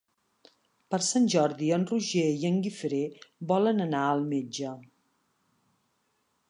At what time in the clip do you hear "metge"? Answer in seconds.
4.35-4.75